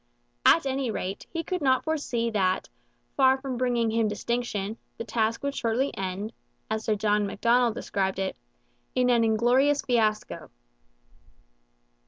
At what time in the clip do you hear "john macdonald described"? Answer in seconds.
6.95-8.17